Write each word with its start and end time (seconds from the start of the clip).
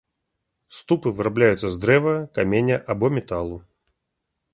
Ступы 0.77 1.11
вырабляюцца 1.17 1.67
з 1.75 1.79
дрэва, 1.83 2.13
каменя 2.39 2.77
або 2.95 3.07
металу. 3.19 3.57